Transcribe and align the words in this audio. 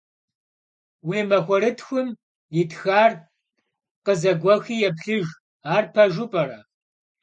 Vui 1.05 1.21
maxuerıtxım 1.29 2.07
yitxar 2.55 3.11
khızeguexi 4.05 4.75
yêplhıjj, 4.81 5.27
ar 5.75 5.83
pejju 5.93 6.25
p'ere? 6.31 6.59